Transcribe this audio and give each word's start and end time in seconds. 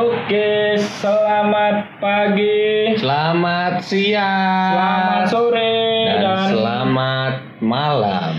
Oke, 0.00 0.80
selamat 0.96 2.00
pagi, 2.00 2.96
Selamat 2.96 3.84
siang. 3.84 4.72
selamat 4.72 5.24
sore, 5.28 5.76
dan, 6.08 6.24
dan, 6.24 6.48
selamat 6.56 7.34
malam. 7.60 8.32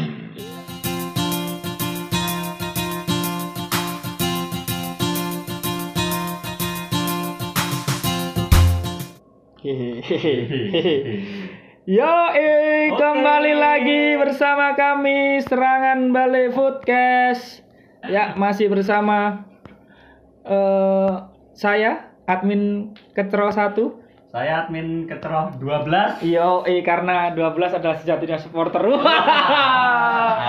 Yo, 11.85 12.15
eh, 12.33 12.89
kembali 12.89 13.53
lagi 13.53 14.17
bersama 14.17 14.73
kami 14.73 15.45
Serangan 15.45 16.09
Balik 16.09 16.57
Foodcast. 16.57 17.61
Ya, 18.09 18.33
masih 18.33 18.73
bersama 18.73 19.45
eh 20.41 21.30
saya 21.61 22.09
admin 22.25 22.89
Ketro 23.13 23.53
1. 23.53 23.77
Saya 24.33 24.65
admin 24.65 25.05
keteroh 25.05 25.53
12. 25.61 26.25
Yo, 26.25 26.65
eh 26.65 26.81
karena 26.81 27.29
12 27.37 27.77
adalah 27.77 28.01
sejatinya 28.01 28.41
supporter. 28.41 28.81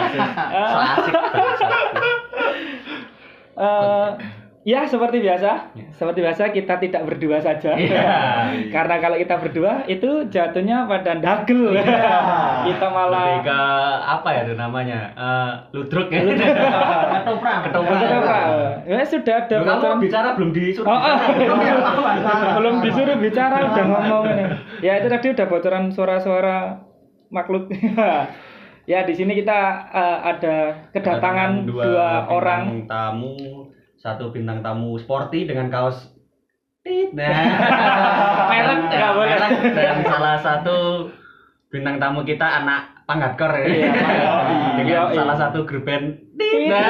Asik. 0.00 0.24
So 0.48 0.78
asik 0.80 1.14
bangsat. 1.36 1.92
Ya 4.62 4.86
seperti 4.86 5.18
biasa, 5.18 5.74
seperti 5.90 6.22
biasa 6.22 6.54
kita 6.54 6.78
tidak 6.78 7.02
berdua 7.02 7.42
saja. 7.42 7.74
Iya. 7.82 8.70
Karena 8.70 9.02
kalau 9.02 9.18
kita 9.18 9.34
berdua 9.42 9.82
itu 9.90 10.22
jatuhnya 10.30 10.86
pada 10.86 11.18
dagel. 11.18 11.74
kita 12.70 12.86
Lebih 12.86 12.94
malah 12.94 13.42
ke 13.42 13.60
apa 14.06 14.28
ya 14.30 14.40
itu 14.46 14.54
namanya? 14.54 15.00
Eh, 15.18 15.50
ludruk 15.74 16.06
ya. 16.14 16.22
Ketoprak. 16.22 17.58
Ketoprak. 17.66 17.98
Ketoprak. 18.06 18.44
Ya 18.86 19.02
sudah 19.02 19.34
ada 19.42 19.56
Loh, 19.58 19.64
kamu 19.66 19.74
bocoran. 19.82 19.98
bicara 19.98 20.28
belum 20.38 20.50
disuruh 20.54 20.86
Oh, 20.86 20.94
oh. 20.94 21.18
bicara. 21.34 22.46
belum 22.62 22.74
disuruh 22.86 23.16
bicara 23.18 23.56
udah 23.66 23.84
ngomong 23.90 24.24
ini. 24.30 24.44
Ya 24.86 24.92
itu 25.02 25.08
tadi 25.10 25.26
udah 25.34 25.46
bocoran 25.50 25.84
suara-suara 25.90 26.86
makhluk. 27.34 27.66
ya 28.82 29.02
di 29.02 29.14
sini 29.14 29.32
kita 29.38 29.58
eh, 29.90 30.18
ada 30.22 30.56
kedatangan 30.94 31.66
dua, 31.66 32.30
orang. 32.30 32.62
bintang 32.86 32.90
tamu, 33.18 33.61
satu 34.02 34.34
bintang 34.34 34.66
tamu 34.66 34.98
sporty 34.98 35.46
dengan 35.46 35.70
kaos 35.70 36.10
tit. 36.82 37.14
Nah, 37.14 37.30
Merek 38.50 38.90
nggak 38.90 39.12
boleh. 39.14 39.36
Dan 39.78 40.02
salah 40.02 40.36
satu 40.42 41.06
bintang 41.70 42.02
tamu 42.02 42.26
kita 42.26 42.42
anak 42.42 43.06
panggatkor 43.06 43.54
ya. 43.62 43.66
Iya, 43.70 43.86
dengan 44.82 45.06
iya. 45.06 45.14
salah 45.14 45.36
satu 45.38 45.62
grup 45.62 45.86
band 45.86 46.18
tit. 46.34 46.50
Tit. 46.50 46.74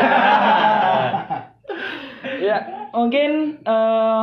ya 2.49 2.89
mungkin 2.97 3.61
eh, 3.61 4.23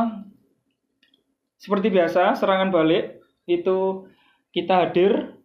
seperti 1.62 1.94
biasa 1.94 2.34
serangan 2.34 2.74
balik 2.74 3.22
itu 3.46 4.10
kita 4.50 4.88
hadir 4.88 5.38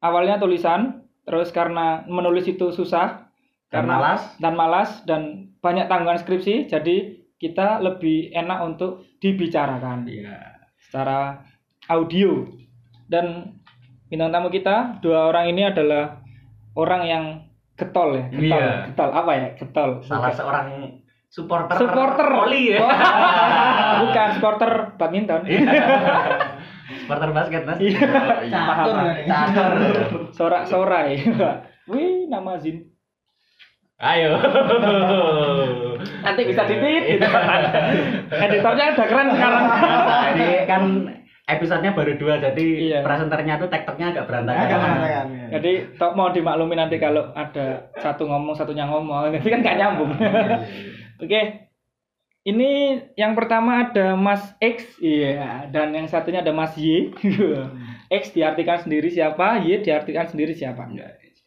awalnya 0.00 0.40
tulisan 0.40 1.04
terus 1.28 1.52
karena 1.52 2.08
menulis 2.08 2.48
itu 2.48 2.72
susah 2.72 3.28
Dan 3.68 3.84
karena 3.84 3.94
malas. 4.00 4.22
dan 4.40 4.52
malas 4.56 4.90
dan 5.04 5.49
banyak 5.60 5.86
tanggungan 5.86 6.18
skripsi 6.18 6.66
jadi 6.66 6.96
kita 7.36 7.80
lebih 7.80 8.32
enak 8.32 8.58
untuk 8.62 9.04
dibicarakan 9.16 10.04
Iya. 10.04 10.36
secara 10.80 11.40
audio 11.86 12.44
dan 13.06 13.56
bintang 14.06 14.30
tamu 14.30 14.48
kita 14.48 14.98
dua 14.98 15.28
orang 15.28 15.48
ini 15.48 15.64
adalah 15.64 16.20
orang 16.74 17.02
yang 17.04 17.24
getol 17.74 18.12
ya 18.12 18.24
getol 18.28 18.60
Iya. 18.60 18.76
getol 18.92 19.10
apa 19.10 19.32
ya 19.32 19.48
getol 19.54 19.90
Salah 20.02 20.32
seorang 20.32 20.68
supporter 21.26 21.78
supporter 21.78 22.26
voli 22.28 22.74
ya. 22.74 22.78
Oh, 22.82 22.90
bukan 24.02 24.28
supporter 24.34 24.70
badminton 24.98 25.40
supporter 27.00 27.30
basket 27.30 27.62
Mas. 27.64 27.78
Iya. 27.78 28.02
Catur. 28.50 28.96
Catur. 29.24 29.72
sorak 30.34 30.62
sorai 30.66 31.22
wih 31.90 32.26
nama 32.26 32.58
Zin 32.58 32.89
Ayo. 34.00 34.32
nanti 36.24 36.42
bisa 36.48 36.64
ditit 36.64 37.04
gitu. 37.16 37.26
editornya 38.32 38.96
udah 38.96 39.06
keren 39.06 39.28
sekarang 39.36 39.64
ini 40.32 40.48
kan 40.64 40.82
episodenya 41.44 41.92
baru 41.92 42.16
dua 42.16 42.40
jadi 42.40 42.66
Iya. 42.80 42.98
presenternya 43.04 43.58
tuh 43.58 43.68
tektoknya 43.68 44.14
agak 44.14 44.24
berantakan. 44.30 44.64
Agak 44.64 44.78
berantakan, 44.80 45.26
iya. 45.28 45.48
jadi 45.58 45.72
tok 45.98 46.12
mau 46.14 46.30
dimaklumi 46.30 46.78
nanti 46.78 46.96
kalau 46.96 47.28
ada 47.34 47.90
satu 47.98 48.24
ngomong 48.24 48.54
satunya 48.56 48.88
ngomong 48.88 49.34
nanti 49.34 49.48
kan 49.50 49.60
gak 49.60 49.76
nyambung 49.76 50.14
oke 51.20 51.40
ini 52.40 52.70
yang 53.20 53.36
pertama 53.36 53.84
ada 53.90 54.16
Mas 54.16 54.56
X 54.56 54.96
iya 55.04 55.68
dan 55.68 55.92
yang 55.92 56.08
satunya 56.08 56.40
ada 56.40 56.56
Mas 56.56 56.72
Y 56.78 57.12
X 58.22 58.32
diartikan 58.32 58.80
sendiri 58.80 59.12
siapa 59.12 59.60
Y 59.60 59.84
diartikan 59.84 60.24
sendiri 60.24 60.56
siapa 60.56 60.88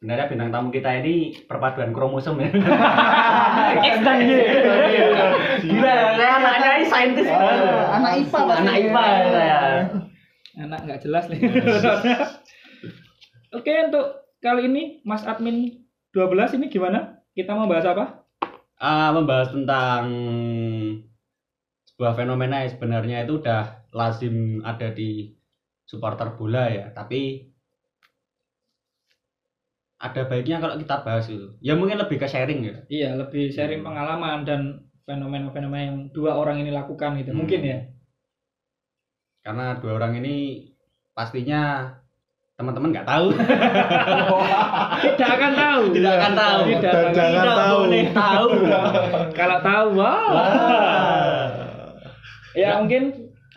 Sebenarnya 0.03 0.27
bintang 0.27 0.51
tamu 0.51 0.67
kita 0.67 0.99
ini 0.99 1.31
perpaduan 1.47 1.95
kromosom 1.95 2.35
ya. 2.43 2.51
X 3.87 4.03
dan 4.03 4.19
Y. 4.19 4.35
Gila, 5.63 5.95
saya 6.19 6.31
anaknya 6.43 6.69
ini 6.75 6.85
saintis. 6.91 7.27
Anak 7.31 8.11
IPA 8.19 8.39
pasti. 8.43 8.59
Anak 8.67 8.75
IPA 8.83 9.03
saya. 9.31 9.59
anak 10.59 10.79
nggak 10.83 11.01
jelas 11.07 11.31
nih. 11.31 11.39
Oke 13.55 13.71
untuk 13.87 14.27
kali 14.43 14.67
ini 14.67 14.83
Mas 15.07 15.23
admin 15.23 15.87
12 16.11 16.59
ini 16.59 16.67
gimana? 16.67 17.23
Kita 17.31 17.55
mau 17.55 17.71
bahas 17.71 17.87
apa? 17.87 18.27
Ah, 18.83 19.15
membahas 19.15 19.55
tentang 19.55 20.03
sebuah 21.95 22.19
fenomena 22.19 22.67
yang 22.67 22.75
sebenarnya 22.75 23.23
itu 23.23 23.39
udah 23.39 23.87
lazim 23.95 24.59
ada 24.67 24.91
di 24.91 25.31
supporter 25.87 26.35
bola 26.35 26.67
ya, 26.67 26.91
tapi 26.91 27.52
ada 30.03 30.21
baiknya 30.27 30.59
kalau 30.59 30.75
kita 30.75 30.99
bahas 31.07 31.31
itu. 31.31 31.55
Ya 31.63 31.79
mungkin 31.79 31.95
lebih 31.95 32.19
ke 32.19 32.27
sharing 32.27 32.59
ya. 32.67 32.75
Iya, 32.91 33.09
lebih 33.15 33.55
sharing 33.55 33.87
pengalaman 33.87 34.43
dan 34.43 34.83
fenomena-fenomena 35.07 35.83
yang 35.87 35.97
dua 36.11 36.35
orang 36.35 36.59
ini 36.59 36.75
lakukan 36.75 37.15
gitu. 37.23 37.31
Hmm. 37.31 37.39
Mungkin 37.39 37.61
ya. 37.63 37.79
Karena 39.47 39.79
dua 39.79 39.95
orang 39.95 40.19
ini 40.19 40.67
pastinya 41.15 41.87
teman-teman 42.59 42.91
nggak 42.91 43.07
tahu. 43.07 43.31
Tidak 45.15 45.29
akan 45.39 45.51
tahu. 45.55 45.83
Tidak 45.95 46.13
akan 46.19 46.33
tahu. 46.35 46.59
Tidak 46.67 46.91
Dan 46.91 46.99
akan 46.99 47.15
jangan 47.15 47.31
Tidak 47.31 47.55
tahu. 47.55 47.77
boleh 47.79 48.05
tahu. 48.11 48.47
Kalau 49.39 49.57
tahu, 49.63 49.87
wow. 50.03 50.31
Ya, 52.53 52.77
mungkin 52.77 53.03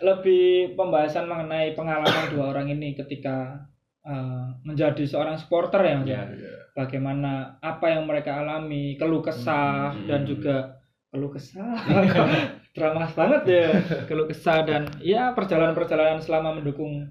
lebih 0.00 0.78
pembahasan 0.78 1.26
mengenai 1.26 1.74
pengalaman 1.74 2.24
dua 2.30 2.54
orang 2.54 2.70
ini 2.70 2.94
ketika 2.94 3.66
eh, 4.06 4.46
menjadi 4.62 5.02
seorang 5.02 5.34
supporter 5.36 5.82
ya, 5.82 5.94
Mas. 5.98 6.06
ya. 6.06 6.22
Ya. 6.30 6.54
Bagaimana 6.76 7.56
apa 7.58 7.88
yang 7.90 8.06
mereka 8.06 8.38
alami, 8.38 8.94
keluh 8.94 9.20
kesah 9.20 9.90
Hmm. 9.90 10.06
dan 10.06 10.22
juga 10.22 10.78
keluh 11.10 11.32
kesah. 11.32 11.74
Drama 12.76 13.08
banget 13.08 13.42
ya, 13.48 13.66
keluh 14.04 14.28
kesah 14.28 14.62
dan 14.62 14.84
ya 15.00 15.32
perjalanan-perjalanan 15.32 16.20
selama 16.20 16.60
mendukung 16.60 17.08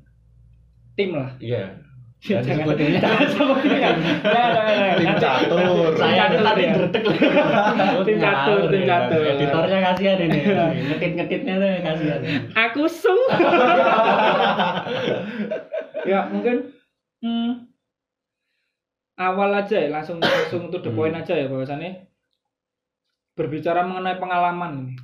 tim 0.94 1.17
lah. 1.17 1.33
Iya. 1.41 1.81
Ya, 2.25 2.41
jangan 2.45 2.73
jangan 2.73 2.97
nah. 2.97 3.22
Tim 4.97 5.06
Nanti- 5.06 5.22
catur. 5.22 5.91
Saya 5.94 6.25
tadi 6.31 6.62
ya. 6.63 6.73
dredeg. 6.73 7.03
Tim 8.01 8.17
catur, 8.17 8.59
tim 8.69 8.83
catur. 8.85 9.22
Editornya 9.25 9.77
kasihan 9.83 10.19
ini. 10.25 10.39
Ngedit-ngeditnya 10.89 11.53
tuh 11.57 11.69
kasihan. 11.85 12.19
Aku 12.69 12.85
sung. 12.89 13.22
ya 16.06 16.29
mungkin 16.29 16.75
hmm, 17.25 17.52
awal 19.18 19.50
aja 19.56 19.78
ya 19.81 19.90
langsung 19.90 20.22
langsung 20.22 20.69
to 20.69 20.78
the 20.78 20.91
point 20.91 21.16
aja 21.16 21.34
ya 21.34 21.47
bahwasannya 21.50 22.06
berbicara 23.36 23.84
mengenai 23.84 24.16
pengalaman 24.16 24.72
ini. 24.86 24.96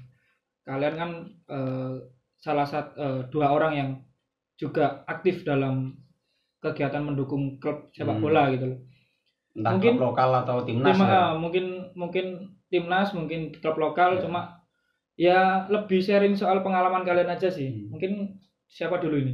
Kalian 0.64 0.96
kan 0.96 1.10
eh, 1.50 1.94
salah 2.38 2.64
satu 2.64 3.28
dua 3.28 3.52
orang 3.52 3.74
yang 3.76 3.90
juga 4.56 5.02
aktif 5.10 5.42
dalam 5.42 5.98
kegiatan 6.62 7.02
mendukung 7.02 7.58
klub 7.58 7.90
sepak 7.92 8.16
Hmm. 8.18 8.24
bola 8.24 8.54
gitu 8.54 8.66
loh. 8.70 8.80
Entah 9.58 9.74
Mungkin- 9.76 9.98
klub 9.98 10.14
lokal 10.14 10.32
atau 10.46 10.58
timnas. 10.64 10.96
Tim- 10.96 11.10
ya. 11.10 11.18
ah, 11.18 11.34
mungkin 11.36 11.66
mungkin 11.98 12.26
timnas, 12.72 13.12
mungkin 13.12 13.52
klub 13.60 13.76
lokal 13.76 14.16
Ya. 14.16 14.22
cuma 14.24 14.42
ya 15.20 15.40
lebih 15.68 16.00
sharing 16.00 16.38
soal 16.38 16.62
pengalaman 16.64 17.04
kalian 17.04 17.28
aja 17.28 17.50
sih. 17.52 17.68
Hmm. 17.68 17.98
Mungkin 17.98 18.12
siapa 18.70 19.02
dulu 19.02 19.18
ini? 19.20 19.34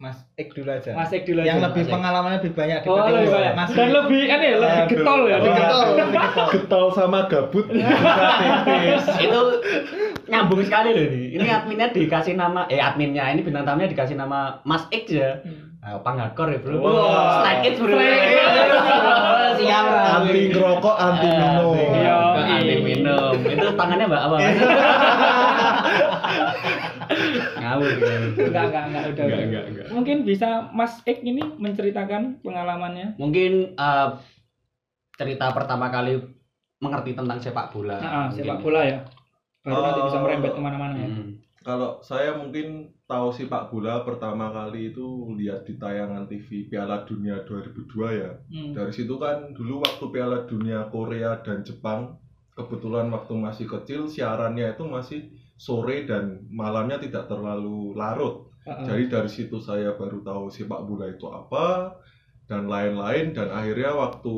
Mas 0.00 0.16
Ek 0.34 0.48
dulu 0.50 0.72
aja. 0.72 0.96
Mas 0.96 1.12
Ek 1.12 1.28
dulu 1.28 1.44
yang 1.44 1.60
aja. 1.60 1.68
lebih 1.68 1.84
Ek. 1.84 1.92
pengalamannya 1.92 2.40
lebih 2.40 2.52
banyak 2.56 2.78
Oh, 2.80 2.96
dibanding 2.96 3.12
lebih 3.20 3.30
banyak. 3.30 3.52
Mas 3.52 3.68
Dan 3.68 3.88
lebih 3.92 4.22
kan 4.24 4.38
ya, 4.40 4.52
lebih 4.56 4.84
getol 4.88 5.20
ya. 5.22 5.36
Lebih 5.44 5.52
getol, 5.52 5.86
getol. 6.48 6.84
Sama 6.90 7.18
gabut. 7.28 7.66
Itu 9.20 9.40
nyambung 10.24 10.62
sekali 10.64 10.88
loh 10.90 11.04
ini. 11.04 11.36
Ini 11.36 11.46
adminnya 11.46 11.92
dikasih 11.92 12.32
nama 12.32 12.64
eh 12.66 12.80
adminnya 12.80 13.28
ini 13.28 13.44
bintang 13.44 13.68
tamunya 13.68 13.86
dikasih 13.86 14.16
nama 14.16 14.56
Mas 14.64 14.88
X 14.88 15.04
ya. 15.12 15.36
Nah, 15.80 15.96
panghardcore 16.00 16.56
ya, 16.56 16.60
Bro. 16.60 16.76
Wah. 16.76 17.40
Slide 17.40 17.62
it, 17.62 17.74
Bro. 17.76 17.96
Siap. 19.60 19.84
Anti 20.14 20.40
ngerokok, 20.48 20.96
anti 20.96 21.28
minum. 21.28 21.76
Iya. 21.76 22.16
Anti 22.36 22.76
minum. 22.80 23.32
Itu 23.38 23.66
tangannya 23.76 24.04
Mbak 24.06 24.22
apa? 24.22 24.36
Ngawur. 27.70 27.86
Enggak, 28.50 28.64
enggak, 28.66 28.84
enggak, 28.90 29.04
udah. 29.06 29.24
Enggak, 29.24 29.26
udah. 29.30 29.46
enggak, 29.46 29.64
enggak. 29.70 29.86
Mungkin 29.94 30.16
bisa 30.26 30.48
Mas 30.70 30.98
Ek 31.06 31.22
ini 31.22 31.42
menceritakan 31.56 32.42
pengalamannya. 32.42 33.14
Mungkin 33.14 33.52
eh, 33.74 34.08
cerita 35.14 35.52
pertama 35.52 35.88
kali 35.88 36.18
mengerti 36.80 37.12
tentang 37.12 37.38
sepak 37.38 37.70
bola. 37.70 37.96
Nah, 37.96 38.08
ah, 38.08 38.16
Mungkin. 38.26 38.36
sepak 38.40 38.58
bola 38.58 38.80
ya. 38.82 38.98
Baru 39.60 39.80
nanti 39.84 40.00
bisa 40.08 40.18
Oh. 40.18 40.24
merembet 40.24 40.52
ke 40.56 40.60
mana-mana 40.60 40.94
ya. 40.96 41.08
Hmm. 41.08 41.30
Kalau 41.60 42.00
saya 42.00 42.32
mungkin 42.32 42.88
tahu 43.04 43.28
sepak 43.28 43.68
bola 43.68 44.00
pertama 44.00 44.48
kali 44.48 44.96
itu 44.96 45.04
lihat 45.36 45.68
di 45.68 45.76
tayangan 45.76 46.24
TV 46.24 46.72
Piala 46.72 47.04
Dunia 47.04 47.44
2002 47.44 48.16
ya. 48.16 48.32
Hmm. 48.48 48.72
Dari 48.72 48.88
situ 48.88 49.20
kan 49.20 49.52
dulu 49.52 49.84
waktu 49.84 50.04
Piala 50.08 50.48
Dunia 50.48 50.88
Korea 50.88 51.36
dan 51.44 51.60
Jepang, 51.60 52.16
kebetulan 52.56 53.12
waktu 53.12 53.36
masih 53.36 53.68
kecil 53.68 54.08
siarannya 54.08 54.72
itu 54.72 54.88
masih 54.88 55.20
sore 55.60 56.08
dan 56.08 56.48
malamnya 56.48 56.96
tidak 56.96 57.28
terlalu 57.28 57.92
larut. 57.92 58.48
Ah. 58.64 58.80
Jadi 58.80 59.12
dari 59.12 59.28
situ 59.28 59.60
saya 59.60 59.92
baru 59.92 60.24
tahu 60.24 60.48
sepak 60.48 60.88
bola 60.88 61.04
itu 61.12 61.28
apa 61.28 61.92
dan 62.48 62.64
lain-lain 62.64 63.36
dan 63.36 63.52
akhirnya 63.52 63.92
waktu 63.92 64.36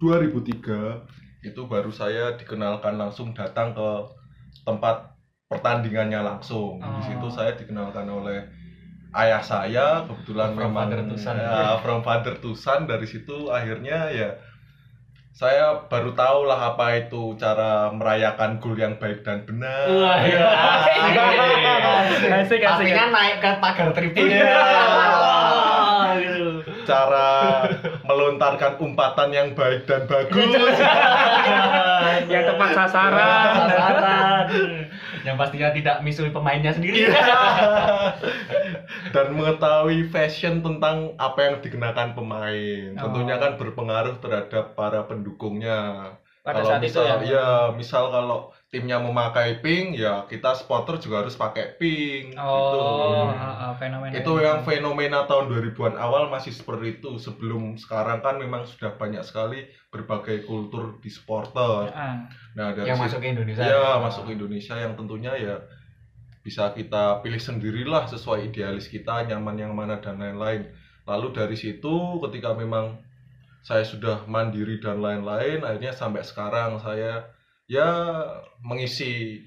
2003 0.00 1.44
itu 1.44 1.60
baru 1.68 1.92
saya 1.92 2.32
dikenalkan 2.40 2.96
langsung 2.96 3.36
datang 3.36 3.76
ke 3.76 3.88
tempat 4.64 5.12
pertandingannya 5.52 6.24
langsung. 6.24 6.80
Di 6.80 6.88
Oh. 6.88 7.04
situ 7.04 7.26
saya 7.28 7.52
dikenalkan 7.52 8.08
oleh 8.08 8.40
ayah 9.12 9.44
saya 9.44 10.08
kebetulan 10.08 10.56
From 10.56 10.72
memang 10.72 10.88
father 10.88 11.00
ya, 11.36 11.76
from 11.84 12.00
father 12.00 12.34
to 12.40 12.56
son 12.56 12.88
dari 12.88 13.04
situ 13.04 13.52
akhirnya 13.52 14.08
ya 14.08 14.32
saya 15.32 15.88
baru 15.88 16.12
tahu 16.12 16.44
lah 16.44 16.76
apa 16.76 17.08
itu 17.08 17.32
cara 17.40 17.88
merayakan 17.88 18.60
gol 18.60 18.76
yang 18.76 19.00
baik 19.00 19.24
dan 19.24 19.48
benar. 19.48 19.88
Wah, 19.88 20.20
iya. 20.20 20.44
Asik, 22.44 22.60
asik, 22.60 22.60
Pastinya 22.60 23.04
asik. 23.08 23.16
naik 23.16 23.36
ke 23.40 23.50
pagar 23.56 23.88
tribun. 23.96 24.28
Iya. 24.28 24.60
Cara 26.84 27.64
melontarkan 28.04 28.76
umpatan 28.76 29.32
yang 29.32 29.48
baik 29.56 29.88
dan 29.88 30.04
bagus. 30.04 30.52
Yang 32.28 32.42
tepat 32.52 32.70
sasaran. 32.76 33.44
Sasaran. 33.72 34.44
Yang 35.22 35.36
pastinya 35.38 35.70
tidak 35.70 35.96
misui 36.02 36.30
pemainnya 36.30 36.74
sendiri. 36.74 37.06
Iya. 37.06 37.14
Dan 39.14 39.38
mengetahui 39.38 40.10
fashion 40.10 40.62
tentang 40.62 41.14
apa 41.18 41.38
yang 41.46 41.54
dikenakan 41.62 42.18
pemain. 42.18 42.98
Oh. 42.98 43.02
Tentunya 43.08 43.38
kan 43.38 43.58
berpengaruh 43.58 44.18
terhadap 44.18 44.74
para 44.74 45.06
pendukungnya. 45.06 46.10
Pada 46.42 46.58
kalau 46.58 46.74
saat 46.74 46.82
itu 46.82 46.90
misal, 46.90 47.06
ya. 47.06 47.14
ya, 47.22 47.46
misal 47.70 48.04
kalau 48.10 48.50
timnya 48.66 48.98
memakai 48.98 49.62
pink, 49.62 49.94
ya 49.94 50.26
kita 50.26 50.58
supporter 50.58 50.98
juga 50.98 51.22
harus 51.22 51.38
pakai 51.38 51.78
pink. 51.78 52.34
Oh, 52.34 52.50
gitu. 52.50 52.78
ah, 53.30 53.70
ah, 53.70 53.72
fenomena 53.78 54.10
itu 54.10 54.32
yang 54.42 54.58
fenomena 54.66 55.22
tahun 55.30 55.46
2000-an 55.46 55.94
awal 55.94 56.26
masih 56.34 56.50
seperti 56.50 56.98
itu 56.98 57.14
sebelum 57.22 57.78
sekarang 57.78 58.26
kan 58.26 58.42
memang 58.42 58.66
sudah 58.66 58.98
banyak 58.98 59.22
sekali 59.22 59.70
berbagai 59.94 60.42
kultur 60.42 60.98
di 60.98 61.14
supporter 61.14 61.94
Ah, 61.94 62.26
nah 62.58 62.74
dari 62.74 62.90
Yang 62.90 62.98
situ- 62.98 63.06
masuk 63.06 63.18
ke 63.22 63.28
Indonesia. 63.30 63.62
ya 63.62 63.86
masuk 64.02 64.22
ke 64.26 64.30
Indonesia 64.34 64.74
yang 64.74 64.92
tentunya 64.98 65.32
ya 65.38 65.56
bisa 66.42 66.74
kita 66.74 67.22
pilih 67.22 67.38
sendirilah 67.38 68.10
sesuai 68.10 68.50
idealis 68.50 68.90
kita 68.90 69.30
nyaman 69.30 69.62
yang 69.62 69.72
mana 69.78 70.02
dan 70.02 70.18
lain-lain 70.18 70.66
lalu 71.06 71.30
dari 71.30 71.54
situ 71.54 72.18
ketika 72.18 72.50
memang 72.58 72.98
saya 73.62 73.86
sudah 73.86 74.26
mandiri 74.26 74.82
dan 74.82 74.98
lain-lain 74.98 75.62
akhirnya 75.62 75.94
sampai 75.94 76.26
sekarang 76.26 76.82
saya 76.82 77.30
ya 77.70 77.88
mengisi 78.60 79.42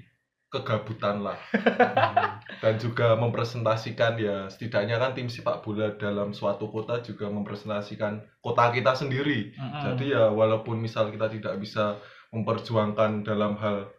kegabutan 0.55 1.19
lah. 1.19 1.35
Dan 2.63 2.79
juga 2.79 3.19
mempresentasikan 3.19 4.15
ya 4.15 4.47
setidaknya 4.47 4.95
kan 4.95 5.11
tim 5.11 5.27
sepak 5.27 5.59
bola 5.61 5.91
dalam 5.99 6.31
suatu 6.31 6.71
kota 6.71 7.03
juga 7.03 7.27
mempresentasikan 7.27 8.23
kota 8.39 8.71
kita 8.71 8.95
sendiri. 8.95 9.51
Ah, 9.59 9.61
ah. 9.61 9.81
jadi 9.91 10.05
ya 10.15 10.23
walaupun 10.31 10.79
misal 10.79 11.11
kita 11.11 11.27
tidak 11.27 11.59
bisa 11.59 11.99
memperjuangkan 12.31 13.27
dalam 13.27 13.59
hal 13.59 13.91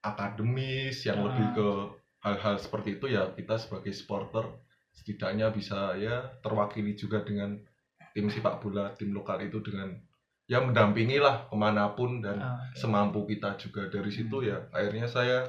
akademis 0.00 1.04
yang 1.04 1.20
lebih 1.20 1.46
ke 1.52 1.68
hal-hal 2.24 2.56
seperti 2.56 2.96
itu 2.96 3.12
ya 3.12 3.32
kita 3.36 3.60
sebagai 3.60 3.92
supporter 3.92 4.48
setidaknya 4.96 5.52
bisa 5.52 5.96
ya 5.96 6.40
terwakili 6.40 6.96
juga 6.96 7.20
dengan 7.24 7.60
tim 8.14 8.26
sepak 8.26 8.58
bola 8.62 8.90
tim 8.98 9.14
lokal 9.14 9.38
itu 9.42 9.62
dengan 9.62 9.94
ya 10.50 10.58
mendampingi 10.58 11.22
lah 11.22 11.46
ke 11.46 11.54
mana 11.54 11.94
pun 11.94 12.18
dan 12.18 12.42
Ah, 12.42 12.58
semampu 12.74 13.22
kita 13.26 13.54
juga. 13.54 13.86
Dari 13.86 14.10
situ 14.10 14.42
ya 14.42 14.58
akhirnya 14.74 15.06
saya 15.06 15.46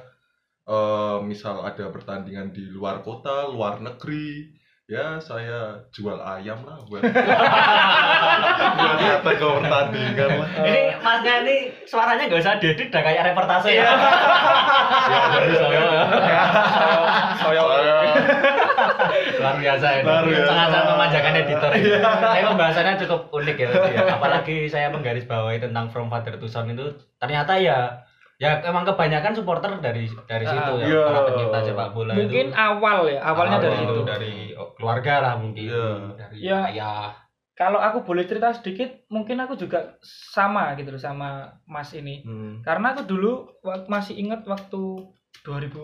eh, 0.68 1.18
misal 1.26 1.66
ada 1.66 1.90
pertandingan 1.90 2.54
di 2.54 2.70
luar 2.70 3.02
kota 3.02 3.50
luar 3.50 3.82
negeri 3.82 4.54
ya 4.92 5.16
saya 5.22 5.78
jual 5.94 6.18
ayam 6.20 6.58
lah 6.68 6.76
buat 6.84 7.00
buat 8.78 9.22
ke 9.24 9.46
pertandingan 9.62 10.30
lah. 10.36 10.48
Ini 10.58 10.82
masnya 11.00 11.34
ini 11.46 11.56
suaranya 11.88 12.28
gak 12.28 12.42
usah 12.42 12.60
diedit 12.60 12.92
udah 12.92 13.02
kayak 13.02 13.32
reportase 13.32 13.72
ya. 13.72 13.88
ya 15.08 15.20
dari 15.32 15.54
saya. 15.56 15.82
saya 17.40 17.62
Luar 19.34 19.56
biasa 19.56 19.86
ini. 19.92 20.04
Luar 20.04 20.24
biasa. 20.24 20.46
Sangat-sangat 20.46 20.86
memanjakan 20.88 21.32
editor 21.36 21.70
ini. 21.72 21.88
Tapi 21.98 22.40
pembahasannya 22.46 22.94
cukup 23.00 23.20
unik 23.32 23.56
ya 23.56 23.68
ya. 23.88 24.00
Apalagi 24.12 24.56
saya 24.66 24.88
menggarisbawahi 24.88 25.58
tentang 25.58 25.88
From 25.88 26.06
Father 26.06 26.34
to 26.34 26.46
Son 26.46 26.68
itu 26.68 26.86
ternyata 27.16 27.54
ya 27.54 28.00
ya 28.36 28.58
emang 28.60 28.82
kebanyakan 28.82 29.30
supporter 29.32 29.70
dari 29.78 30.02
dari 30.26 30.42
situ 30.42 30.72
ya 30.76 30.86
Iya. 30.88 31.02
para 31.06 31.20
pencipta 31.24 31.58
sepak 31.62 31.88
bola 31.92 32.10
Mungkin 32.10 32.50
itu. 32.50 32.58
awal 32.58 32.98
ya, 33.06 33.20
awalnya 33.22 33.58
dari 33.60 33.76
Awal 33.76 33.86
situ. 33.86 34.02
dari 34.02 34.34
oh, 34.52 34.74
keluarga 34.74 35.14
lah 35.20 35.34
mungkin 35.38 35.70
Iya. 35.70 35.86
dari 36.18 36.36
Ya. 36.42 36.58
ayah. 36.66 37.14
Kalau 37.52 37.78
aku 37.78 38.02
boleh 38.02 38.26
cerita 38.26 38.50
sedikit, 38.50 39.06
mungkin 39.06 39.38
aku 39.38 39.54
juga 39.54 39.94
sama 40.02 40.74
gitu 40.74 40.90
loh 40.90 40.98
sama 40.98 41.30
Mas 41.62 41.92
ini. 41.92 42.24
Hmm. 42.24 42.58
Karena 42.64 42.90
aku 42.90 43.06
dulu 43.06 43.46
masih 43.86 44.18
ingat 44.18 44.42
waktu 44.42 44.80
2000 45.46 45.78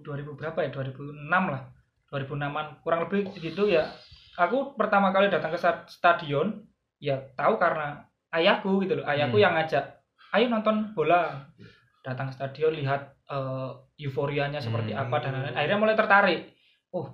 2000 0.00 0.34
berapa 0.34 0.58
ya? 0.58 0.70
2006 0.70 1.12
lah. 1.28 1.62
2006-an 2.06 2.66
kurang 2.80 3.00
lebih 3.04 3.28
segitu 3.30 3.66
ya. 3.66 3.88
Aku 4.36 4.74
pertama 4.74 5.10
kali 5.10 5.26
datang 5.26 5.48
ke 5.48 5.56
sta- 5.56 5.86
stadion 5.86 6.64
ya 6.96 7.16
tahu 7.34 7.56
karena 7.56 8.04
ayahku 8.30 8.80
gitu 8.80 9.00
loh. 9.00 9.04
Ayahku 9.04 9.36
Hmm. 9.36 9.44
yang 9.44 9.52
ngajak, 9.54 9.84
"Ayo 10.30 10.46
nonton 10.46 10.92
bola." 10.92 11.48
Datang 12.00 12.30
ke 12.30 12.34
stadion 12.34 12.72
lihat 12.72 13.16
eh, 13.26 13.70
euforianya 13.98 14.62
seperti 14.62 14.94
Hmm. 14.94 15.02
apa 15.02 15.18
dan 15.18 15.34
lain-lain. 15.34 15.56
Akhirnya 15.56 15.78
mulai 15.78 15.98
tertarik. 15.98 16.54
Oh, 16.88 17.10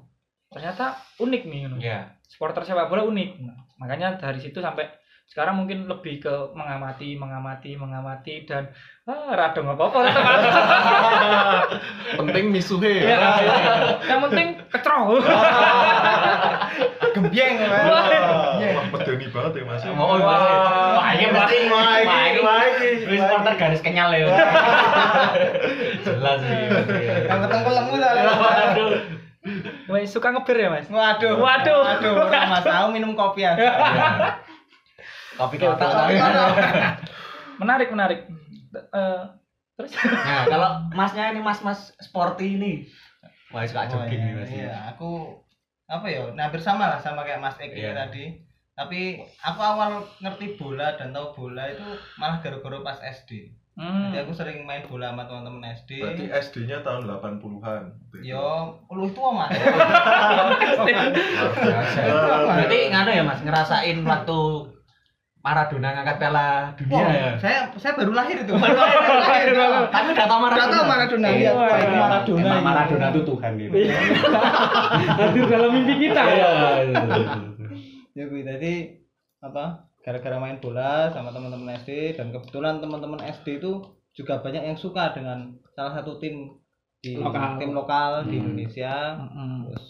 ternyata 0.47 0.93
unik 1.19 1.43
nih. 1.45 1.61
gitu. 1.65 1.77
Ya. 1.81 2.13
supporter 2.23 2.65
sepak 2.65 2.89
bola 2.89 3.05
unik. 3.05 3.31
Nah, 3.41 3.57
makanya 3.77 4.17
dari 4.17 4.37
situ 4.37 4.57
sampai 4.57 4.89
sekarang 5.31 5.65
mungkin 5.65 5.89
lebih 5.89 6.21
ke 6.21 6.35
mengamati, 6.53 7.17
mengamati, 7.17 7.73
mengamati 7.73 8.45
dan 8.45 8.69
ah, 9.09 9.33
radong 9.33 9.73
apa 9.73 9.89
apa 9.89 10.01
penting 12.21 12.53
misuhe 12.53 13.01
ya, 13.01 13.17
ya 13.17 13.33
yang 14.13 14.21
penting 14.29 14.61
kecroh. 14.69 15.17
Gembyeng 17.17 17.61
medeni 18.93 19.27
banget 19.29 19.53
ya 19.57 19.65
mas 19.69 19.85
Oh, 19.89 20.17
Mas. 20.17 20.43
Wah, 20.97 21.11
ini 21.17 21.29
wah, 21.29 22.63
ini. 22.69 22.89
Ini 23.05 23.17
supporter 23.21 23.55
garis 23.57 23.81
kenyal 23.85 24.13
ya. 24.17 24.29
Jelas 26.07 26.39
sih. 26.41 26.61
Yang 27.29 27.41
ketemu 27.49 27.71
lemu. 27.73 28.87
Wes 29.91 30.09
suka 30.15 30.31
ngebir 30.33 30.57
ya 30.57 30.69
mas? 30.71 30.87
Waduh. 30.89 31.37
Waduh. 31.37 31.81
Waduh, 31.83 32.13
orang 32.31 32.49
Mas 32.49 32.65
tahu 32.65 32.87
minum 32.95 33.13
kopi 33.19 33.43
aja. 33.43 33.61
Kopi 35.35 35.57
Oke, 35.57 35.65
kotak. 35.65 35.89
oke. 35.89 36.15
lah. 36.15 36.95
Menarik 37.57 37.89
menarik. 37.89 38.21
Eh, 38.73 39.23
terus 39.75 39.93
Nah, 39.97 40.45
kalau 40.47 40.71
masnya 40.93 41.31
ini 41.31 41.41
mas-mas 41.41 41.93
sporty 41.99 42.57
ini. 42.57 42.73
Wah, 43.49 43.63
suka 43.63 43.85
Oh, 43.85 44.01
jogging 44.01 44.17
iya, 44.17 44.27
nih 44.27 44.35
mas. 44.35 44.49
Iya, 44.51 44.73
aku 44.89 45.11
apa 45.85 46.07
ya? 46.07 46.33
Nah, 46.33 46.49
hampir 46.49 46.59
sama 46.59 46.89
lah 46.89 46.97
sama 46.97 47.21
kayak 47.21 47.37
Mas 47.39 47.57
Eki 47.57 47.77
Iya. 47.79 47.93
tadi. 47.95 48.25
Tapi 48.73 49.21
aku 49.39 49.61
awal 49.61 49.91
ngerti 50.19 50.57
bola 50.57 50.97
dan 50.97 51.13
tahu 51.13 51.27
bola 51.35 51.69
itu 51.69 51.85
malah 52.17 52.41
gara-gara 52.41 52.81
pas 52.81 52.97
SD. 52.99 53.53
hmm, 53.73 54.05
Jadi 54.07 54.17
aku 54.19 54.33
sering 54.33 54.65
main 54.65 54.81
bola 54.83 55.13
sama 55.13 55.25
teman-teman 55.25 55.69
SD. 55.71 56.01
berarti 56.01 56.25
SD-nya 56.31 56.81
tahun 56.81 57.05
80-an 57.07 57.93
Yo, 58.19 58.49
lu 58.89 59.09
tua 59.13 59.33
Mas. 59.35 59.53
Berarti 62.49 62.79
nganu 62.89 63.11
ya 63.11 63.23
mas, 63.23 63.41
ngerasain 63.41 63.99
waktu 64.03 64.41
Maradona 65.43 65.89
ngangkat 65.91 66.17
piala 66.17 66.47
dunia 66.79 66.95
Wah, 66.95 67.11
ya. 67.11 67.31
saya 67.37 67.59
saya 67.75 67.93
baru 67.99 68.15
lahir 68.15 68.37
itu. 68.39 68.55
Baru 68.63 68.79
lahir, 68.79 69.51
Baru 69.51 69.91
Tapi 69.91 70.09
udah 70.11 70.27
tau 70.27 70.39
Maradona. 70.39 70.71
Tahu 70.71 70.85
Maradona, 70.87 71.29
Iya, 71.29 71.51
ini 71.51 71.97
Maradona 71.99 72.39
Emang 72.39 72.55
ini. 72.55 72.65
Maradona 72.65 73.07
itu 73.11 73.21
Tuhan 73.27 73.53
gitu. 73.59 73.75
hadir 75.19 75.45
dalam 75.47 75.71
mimpi 75.73 75.95
kita 76.01 76.23
Iya. 76.23 76.51
ya. 76.95 77.03
ya 78.13 78.25
gue 78.25 78.43
tadi 78.43 78.73
apa 79.41 79.65
gara-gara 79.99 80.37
main 80.37 80.59
bola 80.59 81.11
sama 81.11 81.31
teman-teman 81.31 81.75
SD 81.77 82.15
dan 82.15 82.31
kebetulan 82.31 82.79
teman-teman 82.79 83.19
SD 83.25 83.59
itu 83.59 83.83
juga 84.13 84.39
banyak 84.39 84.63
yang 84.65 84.77
suka 84.77 85.11
dengan 85.11 85.51
salah 85.73 85.97
satu 85.97 86.19
tim 86.19 86.55
di 86.99 87.19
Lokal. 87.19 87.59
tim 87.59 87.73
lokal 87.73 88.11
di 88.25 88.39
Hmm. 88.39 88.43
Indonesia 88.47 89.19
Mm-mm. 89.19 89.67
terus 89.67 89.87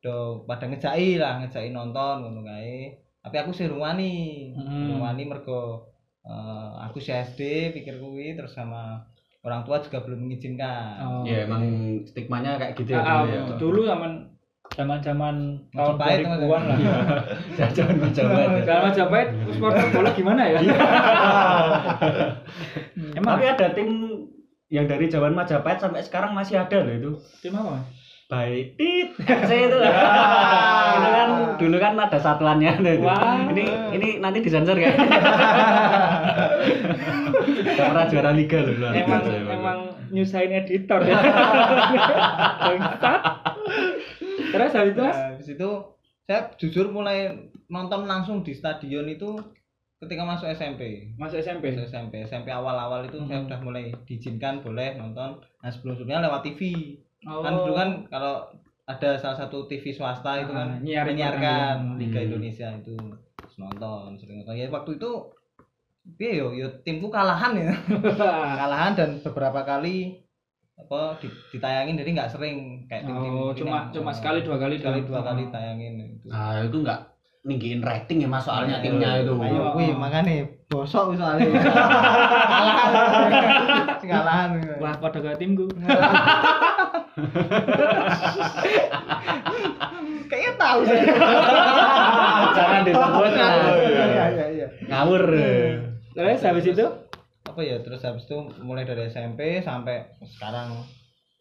do 0.00 0.16
pada 0.44 0.64
ngejai 0.64 1.16
lah 1.16 1.40
ngejai 1.40 1.70
nonton 1.70 2.20
ngono 2.20 2.40
kae 2.42 3.00
tapi 3.20 3.36
aku 3.36 3.50
sih 3.50 3.64
rumani 3.64 4.12
Hmm. 4.52 4.90
rumani 4.90 5.24
mergo 5.24 5.88
eh, 6.20 6.70
aku 6.80 6.96
si 6.96 7.10
SD 7.10 7.40
pikir 7.72 7.96
kuwi 7.96 8.32
terus 8.32 8.50
sama 8.50 9.04
orang 9.40 9.62
tua 9.62 9.78
juga 9.78 10.00
belum 10.00 10.20
mengizinkan 10.22 11.00
Oh, 11.00 11.24
Ya 11.24 11.44
emang 11.44 11.64
stigmanya 12.04 12.56
kayak 12.56 12.76
gitu 12.76 12.92
ya. 12.92 13.00
Ah, 13.00 13.22
dulu 13.22 13.30
ya. 13.30 13.56
dulu 13.56 13.80
zaman 13.84 14.12
zaman-zaman 14.70 15.34
tahun 15.68 15.96
Majapahit, 15.96 16.20
2000-an 16.22 16.62
lah. 16.62 16.78
Jajan 17.58 17.96
Majapahit. 17.98 18.48
ya. 18.48 18.62
Kalau 18.62 18.80
Majapahit 18.86 19.28
supporter 19.48 19.86
bola 19.90 20.10
gimana 20.12 20.42
ya? 20.46 20.60
Emang 23.16 23.34
Tapi 23.36 23.46
ada 23.48 23.66
tim 23.72 23.88
yang 24.68 24.86
dari 24.86 25.06
zaman 25.06 25.34
Majapahit 25.34 25.80
sampai 25.80 26.00
sekarang 26.00 26.30
masih 26.32 26.56
ada 26.56 26.76
loh 26.78 26.92
itu. 26.92 27.10
tim 27.40 27.52
apa? 27.52 27.82
Baik, 28.30 28.78
tit, 28.78 29.10
itu. 29.18 29.78
itu 30.94 31.08
kan 31.10 31.28
dulu 31.58 31.76
kan 31.82 31.98
ada 31.98 32.14
satuannya 32.14 32.78
itu. 32.78 33.02
Wah. 33.02 33.42
Ini 33.50 33.64
ini 33.90 34.08
nanti 34.22 34.38
disensor 34.38 34.78
kan. 34.78 34.94
Gak 37.70 37.86
pernah 37.90 38.06
juara 38.06 38.30
liga 38.30 38.58
loh. 38.62 38.74
luar 38.76 38.92
Emang 38.94 39.22
biasa 39.22 39.30
emang. 39.34 39.58
emang 39.58 39.78
nyusahin 40.10 40.52
editor 40.54 41.00
ya. 41.02 41.18
Terus 44.50 44.72
habis 44.74 44.92
itu? 44.94 45.02
Nah, 45.02 45.34
habis 45.34 45.48
itu 45.48 45.70
saya 46.26 46.40
jujur 46.54 46.86
mulai 46.90 47.50
nonton 47.66 48.06
langsung 48.06 48.42
di 48.42 48.54
stadion 48.54 49.06
itu 49.06 49.38
ketika 49.98 50.22
masuk 50.22 50.48
SMP 50.48 51.12
Masuk 51.18 51.42
SMP. 51.42 51.74
Masuk 51.74 51.86
SMP 51.86 52.14
SMP 52.24 52.48
awal-awal 52.50 53.04
itu 53.04 53.18
saya 53.26 53.42
Hmm. 53.42 53.46
udah 53.50 53.60
mulai 53.60 53.84
diizinkan 54.06 54.62
boleh 54.62 54.96
nonton 54.96 55.38
nah 55.60 55.68
sebelum 55.68 55.98
sebelumnya 55.98 56.24
lewat 56.24 56.40
TV 56.46 56.60
Oh. 57.22 57.40
kan 57.40 57.52
dulu 57.52 57.72
kan 57.72 57.88
kalau 58.06 58.48
ada 58.84 59.14
salah 59.14 59.36
satu 59.36 59.64
TV 59.64 59.90
swasta 59.90 60.38
itu 60.38 60.50
Ah, 60.50 60.64
kan 60.64 60.68
nyiarin 60.80 61.12
menyiarkan 61.12 61.36
pertandingan. 61.36 61.98
Liga 61.98 62.16
Hmm. 62.16 62.26
Indonesia 62.26 62.68
itu 62.74 62.96
Terus 63.36 63.54
nonton 63.56 64.08
sering 64.16 64.36
nonton 64.38 64.54
ya 64.54 64.66
waktu 64.68 64.90
itu 64.94 65.10
piye 66.12 66.32
yo 66.34 66.50
yo 66.50 66.66
timku 66.80 67.06
kalahan 67.06 67.52
ya 67.54 67.76
kalahan 68.60 68.92
dan 68.94 69.20
beberapa 69.20 69.60
kali 69.62 70.16
apa 70.74 71.12
di- 71.18 71.28
ditayangin 71.50 71.92
jadi 71.94 72.10
nggak 72.10 72.30
sering 72.30 72.56
kayak 72.84 73.04
tim-tim 73.04 73.30
Oh, 73.30 73.52
ini 73.52 73.58
cuma 73.58 73.76
kan. 73.82 73.92
cuma 73.92 74.10
sekali 74.10 74.40
dua 74.40 74.56
kali 74.56 74.74
sekali 74.74 75.04
dua 75.04 75.20
kali 75.20 75.44
tayangin 75.46 75.94
itu 76.10 76.26
Nah, 76.26 76.56
itu 76.58 76.76
enggak 76.78 77.00
ninggiin 77.40 77.80
rating 77.80 78.20
ya 78.20 78.28
mas 78.28 78.42
soalnya 78.42 78.76
Iya, 78.76 78.84
timnya 78.86 79.10
itu. 79.18 79.32
Ayo, 79.34 79.60
Oh. 79.62 79.72
kuwi 79.72 79.92
makanya 79.92 80.44
bosok 80.66 81.16
soalnya. 81.16 81.48
Kalahan. 82.52 83.96
Kalahan. 83.98 84.50
Wah, 84.76 84.92
pada 84.94 85.18
gak 85.18 85.36
timku. 85.36 85.64
Kayaknya 90.30 90.52
tahu 90.54 90.86
saya. 90.86 91.02
Jangan 92.56 92.80
disebut. 92.86 93.30
Mas. 93.34 93.34
Iya, 93.34 94.30
iya, 94.30 94.46
iya. 94.54 94.70
Ngawur. 94.86 95.34
Terus 96.14 96.46
habis 96.46 96.70
itu 96.70 96.86
Apa 97.46 97.62
ya? 97.66 97.82
Terus 97.82 98.02
habis 98.06 98.30
itu 98.30 98.38
mulai 98.62 98.86
dari 98.86 99.10
SMP 99.10 99.58
sampai 99.64 100.06
sekarang 100.22 100.86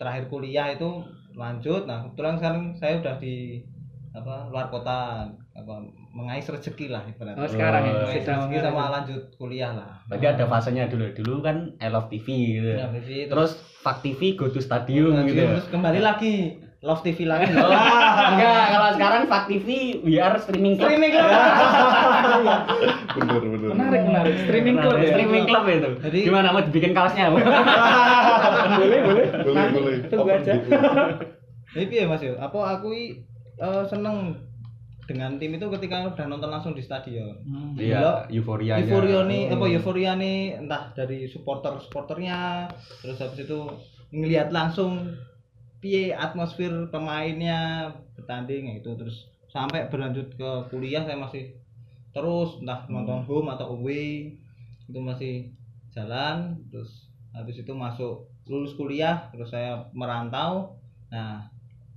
terakhir 0.01 0.25
kuliah 0.31 0.73
itu 0.73 1.05
lanjut. 1.37 1.85
Nah, 1.85 2.09
kebetulan 2.09 2.41
sekarang 2.41 2.73
saya 2.81 2.97
udah 3.03 3.15
di 3.21 3.61
apa 4.09 4.49
luar 4.49 4.73
kota 4.73 5.29
apa 5.53 5.75
mengais 6.19 6.43
rezeki 6.43 6.87
lah 6.87 7.01
ibaratnya. 7.05 7.37
oh, 7.37 7.47
sekarang 7.47 7.81
ya 7.81 7.89
Oh, 7.89 7.95
Mengais 8.01 8.13
sedang 8.19 8.39
rezeki 8.43 8.57
sama 8.61 8.83
lanjut 8.91 9.21
kuliah 9.33 9.71
lah. 9.71 9.89
Berarti 10.05 10.25
ada 10.27 10.43
fasenya 10.45 10.83
dulu. 10.85 11.05
Dulu 11.13 11.35
kan 11.39 11.57
I 11.77 11.87
Love 11.87 12.07
TV 12.07 12.27
gitu. 12.53 12.69
Nah, 12.73 12.91
jadi 12.93 13.17
Terus 13.25 13.51
Fak 13.79 14.01
TV 14.01 14.35
Go 14.35 14.47
to 14.47 14.59
Stadium 14.59 15.15
Nah, 15.15 15.23
gitu. 15.23 15.39
terus 15.39 15.65
kembali 15.67 15.99
lagi 15.99 16.33
Love 16.79 17.01
TV 17.01 17.23
lagi. 17.25 17.47
Oh, 17.59 17.71
enggak, 18.29 18.65
kalau 18.69 18.89
sekarang 18.93 19.21
Fak 19.25 19.47
TV 19.47 19.67
we 20.01 20.15
are 20.15 20.35
streaming 20.35 20.75
club. 20.75 20.91
Streaming 20.91 21.11
club. 21.13 21.27
bener 23.11 23.41
bener 23.41 23.69
menarik 23.71 24.01
menarik 24.05 24.35
streaming 24.39 24.75
club 24.77 24.95
ya. 24.97 25.09
Streaming 25.09 25.45
club 25.45 25.63
itu. 25.67 25.89
Jadi- 26.01 26.23
Gimana 26.25 26.47
mau 26.49 26.61
dibikin 26.61 26.91
kaosnya? 26.91 27.25
boleh 27.33 28.99
boleh. 29.01 29.25
boleh 29.41 29.65
boleh 29.71 29.95
Tunggu 30.07 30.29
aja. 30.29 30.53
gitu? 30.55 30.71
Jadi 31.69 31.85
piye 31.85 32.03
Mas 32.03 32.19
yo? 32.19 32.33
Apa 32.35 32.57
aku 32.75 32.91
i, 32.91 33.17
eh, 33.55 33.83
seneng 33.85 34.33
dengan 35.09 35.41
tim 35.41 35.57
itu 35.57 35.65
ketika 35.73 36.05
udah 36.13 36.25
nonton 36.29 36.53
langsung 36.53 36.77
di 36.77 36.85
stadion. 36.85 37.33
Hmm. 37.41 37.73
Iya, 37.73 38.29
euforia. 38.29 38.77
Euforia 38.77 39.25
nih, 39.25 39.49
apa 39.49 39.65
euforia 39.65 40.13
nih 40.13 40.61
entah 40.61 40.93
dari 40.93 41.25
supporter 41.25 41.81
supporternya, 41.81 42.69
terus 43.01 43.17
habis 43.17 43.49
itu 43.49 43.59
ngelihat 44.13 44.53
langsung 44.53 45.09
piye 45.81 46.13
atmosfer 46.13 46.91
pemainnya 46.93 47.89
bertanding 48.13 48.77
itu 48.77 48.91
terus 48.99 49.25
sampai 49.49 49.87
berlanjut 49.89 50.35
ke 50.35 50.51
kuliah 50.69 51.07
saya 51.07 51.17
masih 51.17 51.55
terus 52.11 52.59
entah 52.61 52.85
nonton 52.91 53.23
home 53.25 53.49
atau 53.55 53.79
away 53.79 54.35
itu 54.85 54.99
masih 54.99 55.55
jalan 55.95 56.59
terus 56.67 57.09
habis 57.31 57.61
itu 57.61 57.71
masuk 57.71 58.27
lulus 58.49 58.75
kuliah 58.75 59.31
terus 59.31 59.53
saya 59.53 59.87
merantau 59.95 60.77
nah 61.09 61.47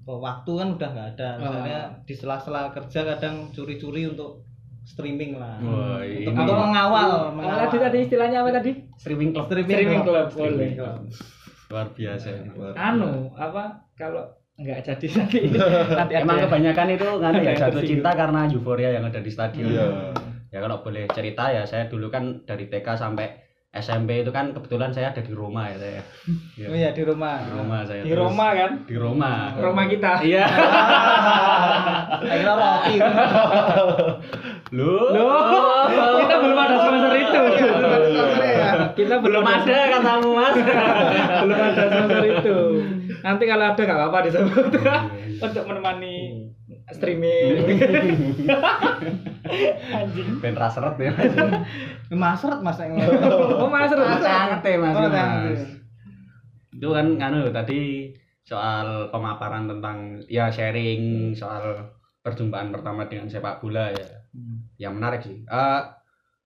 waktu 0.04 0.50
kan 0.52 0.68
udah 0.72 0.88
nggak 0.88 1.08
ada 1.12 1.28
misalnya 1.36 1.80
di 2.02 2.12
sela-sela 2.12 2.70
kerja 2.70 3.00
kadang 3.06 3.50
curi-curi 3.50 4.06
untuk 4.06 4.42
streaming 4.82 5.36
lah 5.36 5.56
Wah, 5.58 6.02
untuk, 6.02 6.34
untuk 6.34 6.56
mengawal, 6.58 7.08
Apa 7.08 7.30
mengawal. 7.32 7.58
tadi 7.64 7.76
tadi 7.78 7.98
istilahnya 8.02 8.38
apa 8.42 8.50
tadi? 8.52 8.70
Streaming 8.96 9.30
club. 9.30 9.46
Streaming 9.46 10.02
club 10.02 10.26
boleh. 10.26 10.50
Streaming 10.50 10.74
club. 10.74 10.98
Luar 11.70 11.86
biasa. 11.88 12.28
Anu 12.74 13.12
apa 13.32 13.64
kalau 13.94 14.26
nggak 14.52 14.82
jadi 14.82 15.06
nanti 15.16 15.38
nanti 15.48 16.12
ada 16.12 16.20
Emang 16.20 16.36
yang- 16.36 16.44
kebanyakan 16.44 16.86
itu 16.90 17.08
kan 17.16 17.32
Ada 17.32 17.40
ya 17.40 17.52
jatuh 17.56 17.82
cinta 17.82 18.10
karena 18.12 18.40
euforia 18.44 18.90
yang 18.90 19.04
ada 19.04 19.18
di 19.18 19.30
stadion. 19.30 19.70
Iya. 19.70 19.86
Ya 20.50 20.58
kalau 20.60 20.82
boleh 20.82 21.06
cerita 21.08 21.48
ya 21.48 21.62
saya 21.62 21.86
dulu 21.86 22.10
kan 22.10 22.42
dari 22.42 22.66
TK 22.66 22.84
sampai 22.92 23.38
SMP 23.72 24.20
itu 24.20 24.28
kan 24.28 24.52
kebetulan 24.52 24.92
saya 24.92 25.10
ada 25.10 25.24
di 25.24 25.32
Roma 25.32 25.64
ya 25.66 25.76
saya. 25.80 26.02
Ya. 26.60 26.68
Oh 26.68 26.76
iya 26.76 26.90
di 26.92 27.02
rumah. 27.02 27.40
Di 27.40 27.50
Roma 27.50 27.76
saya. 27.82 28.04
di 28.04 28.12
Terus- 28.12 28.20
Roma 28.20 28.46
kan? 28.52 28.70
Di 28.84 28.96
Roma. 28.96 29.32
Roma 29.56 29.82
kita. 29.88 30.12
Iya. 30.28 30.44
Akhirnya 32.20 32.52
roti. 32.54 32.94
Lu. 34.76 34.92
Loh, 35.12 36.12
kita 36.20 36.34
belum 36.38 36.58
ada 36.58 36.76
sponsor 36.78 37.12
itu. 37.16 37.42
Kita 38.92 39.14
belum 39.18 39.44
ada 39.44 39.76
katamu 39.90 40.28
Mas. 40.32 40.54
belum 41.40 41.56
ada 41.56 41.82
sponsor 41.88 42.22
itu. 42.24 42.56
Nanti 43.22 43.44
kalau 43.46 43.64
ada 43.66 43.80
nggak 43.80 43.98
apa-apa 43.98 44.18
disebut 44.28 44.66
untuk 45.40 45.64
menemani 45.64 46.14
streaming. 46.90 47.78
Anjing. 49.94 50.28
Ben 50.42 50.56
raseret 50.58 50.98
ya. 50.98 51.12
Masret 52.10 52.60
Mas 52.64 52.78
yang 52.82 52.98
Oh 53.60 53.70
mas 53.70 53.92
Santai 53.92 54.74
Mas. 54.80 54.94
Oh, 54.96 55.06
Mas. 55.06 55.60
Itu 56.74 56.88
kan 56.90 57.06
anu 57.22 57.54
tadi 57.54 58.10
soal 58.42 59.12
pemaparan 59.14 59.70
tentang 59.70 60.18
ya 60.26 60.50
sharing 60.50 61.30
soal 61.38 61.94
perjumpaan 62.26 62.74
pertama 62.74 63.06
dengan 63.06 63.30
sepak 63.30 63.62
bola 63.62 63.94
ya. 63.94 64.06
Yang 64.82 64.92
menarik 64.98 65.20
sih. 65.22 65.38
Eh, 65.46 65.82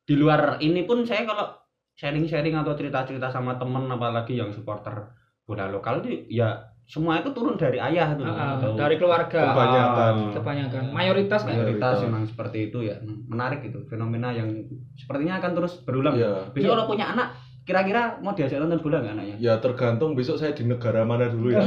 di 0.06 0.14
luar 0.14 0.60
ini 0.60 0.84
pun 0.84 1.02
saya 1.08 1.24
kalau 1.24 1.56
sharing-sharing 1.96 2.52
atau 2.52 2.76
cerita-cerita 2.76 3.32
sama 3.32 3.56
temen 3.56 3.88
apalagi 3.88 4.36
yang 4.36 4.52
supporter 4.52 5.16
bola 5.48 5.72
lokal 5.72 6.04
itu 6.04 6.28
ya 6.28 6.75
semua 6.86 7.18
itu 7.18 7.30
turun 7.30 7.54
dari 7.54 7.76
ayah 7.76 8.14
tuh. 8.14 8.22
Ah, 8.22 8.54
Atau- 8.56 8.78
dari 8.78 8.94
keluarga 8.94 9.50
Kebanyakan. 9.50 10.14
kebanyakan 10.32 10.82
mayoritas 10.90 11.42
kan 11.42 11.50
mayoritas 11.50 11.82
Mayoritas. 11.92 12.06
memang 12.06 12.22
seperti 12.24 12.58
itu 12.64 12.78
ya 12.80 12.94
menarik 13.26 13.60
itu 13.60 13.82
fenomena 13.84 14.30
yang 14.30 14.46
sepertinya 14.94 15.36
akan 15.36 15.50
terus 15.52 15.82
berulang 15.82 16.14
Iya. 16.14 16.46
besok 16.48 16.62
Iya. 16.62 16.72
kalau 16.72 16.86
punya 16.86 17.06
anak 17.08 17.28
kira-kira 17.62 18.02
mau 18.20 18.30
diajak 18.30 18.58
nonton 18.58 18.78
bola 18.78 19.02
nggak 19.02 19.14
anaknya 19.14 19.36
Ya 19.36 19.58
tergantung 19.58 20.14
besok 20.14 20.38
saya 20.38 20.54
di 20.54 20.62
negara 20.62 21.02
mana 21.02 21.26
dulu 21.26 21.50
ya. 21.50 21.58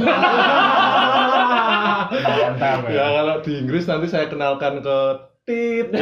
mantap 2.10 2.88
ya 2.88 3.04
kalau 3.14 3.36
di 3.40 3.52
Inggris 3.56 3.84
nanti 3.84 4.06
saya 4.06 4.26
kenalkan 4.26 4.80
ke 4.80 4.98
Tit. 5.42 5.88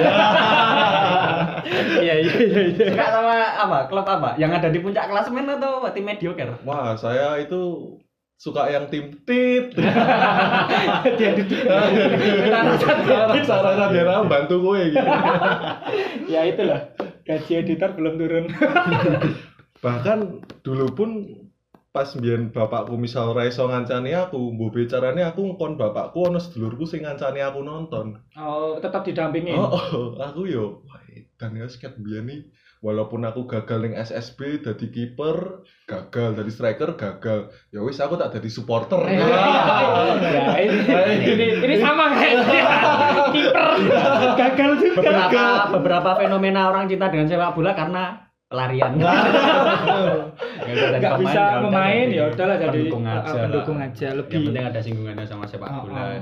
iya 1.99 2.15
iya 2.17 2.35
iya 2.37 2.61
iya 2.69 2.87
suka 2.89 3.07
sama 3.09 3.33
apa 3.57 3.79
klub 3.87 4.05
apa 4.05 4.35
yang 4.35 4.51
ada 4.51 4.67
di 4.67 4.79
puncak 4.79 5.07
klasemen 5.07 5.47
atau 5.49 5.83
tim 5.89 6.05
mediocre 6.05 6.59
Wah, 6.63 6.95
saya 6.95 7.39
itu 7.39 7.59
suka 8.39 8.71
yang 8.71 8.87
tim. 8.95 9.19
Tit. 9.27 9.75
dia 11.19 11.31
di 13.35 13.41
Sarana 13.43 13.91
daerah 13.91 14.23
bantu 14.25 14.63
gue 14.63 14.95
gitu. 14.95 15.03
ya 16.33 16.47
itulah. 16.47 16.95
Gaji 17.27 17.53
editor 17.61 17.99
belum 17.99 18.15
turun. 18.17 18.47
Bahkan 19.85 20.19
dulu 20.63 20.87
pun 20.95 21.11
pas 21.89 22.09
biyen 22.15 22.55
bapakku 22.55 22.95
misal 22.95 23.35
ra 23.35 23.49
iso 23.49 23.67
ngancani 23.67 24.15
aku, 24.15 24.55
mbok 24.55 24.71
bicarane 24.77 25.25
aku 25.25 25.55
ngkon 25.55 25.75
bapakku 25.75 26.31
ono 26.31 26.39
sedulurku 26.39 26.87
sing 26.87 27.03
ngancani 27.03 27.43
aku 27.43 27.65
nonton. 27.67 28.23
oh 28.39 28.79
tetap 28.79 29.03
didampingin? 29.03 29.59
Oh, 29.59 29.75
oh, 29.75 30.09
aku 30.21 30.47
yo 30.47 30.87
dan 31.39 31.55
ya 31.55 31.67
sket 31.71 31.95
biyen 31.99 32.27
nih 32.27 32.41
walaupun 32.79 33.27
aku 33.27 33.45
gagal 33.45 33.79
ning 33.83 33.95
SSB 33.95 34.63
jadi 34.63 34.87
kiper 34.89 35.67
gagal. 35.85 36.29
Dari 36.37 36.51
striker 36.51 36.95
gagal. 36.95 37.51
Ya 37.71 37.81
wis 37.83 37.99
aku 37.99 38.15
tak 38.15 38.35
jadi 38.35 38.49
supporter. 38.49 39.03
Ya 39.09 39.25
ini, 40.63 40.79
ini, 41.25 41.47
ini 41.65 41.77
sama 41.79 42.15
kayak 42.15 42.45
kiper. 43.35 43.69
Gagal 44.37 44.71
juga. 44.79 44.97
Beberapa 45.01 45.43
beberapa 45.75 46.11
fenomena 46.19 46.69
orang 46.69 46.87
cinta 46.87 47.09
dengan 47.09 47.27
sepak 47.27 47.53
bola 47.55 47.73
karena 47.75 48.05
pelarian. 48.49 48.97
Nggak 50.69 51.15
bisa 51.21 51.43
pemain 51.65 52.07
ya 52.09 52.25
udahlah 52.33 52.57
jadi 52.57 52.79
pendukung 52.89 53.05
aja. 53.05 53.39
pendukung 53.49 53.79
aja 53.81 54.03
yang 54.13 54.19
lebih 54.25 54.37
penting 54.49 54.65
ada 54.65 54.81
singgungannya 54.81 55.27
sama 55.29 55.45
sepak 55.45 55.69
Oh, 55.69 55.85
bola. 55.89 56.01
oh. 56.01 56.17